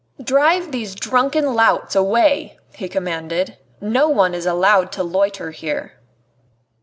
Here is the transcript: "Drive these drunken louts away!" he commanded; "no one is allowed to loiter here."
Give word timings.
"Drive 0.23 0.71
these 0.71 0.95
drunken 0.95 1.53
louts 1.53 1.95
away!" 1.95 2.57
he 2.73 2.89
commanded; 2.89 3.59
"no 3.79 4.09
one 4.09 4.33
is 4.33 4.47
allowed 4.47 4.91
to 4.93 5.03
loiter 5.03 5.51
here." 5.51 5.93